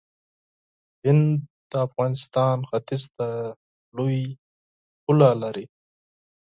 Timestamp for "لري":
5.43-5.65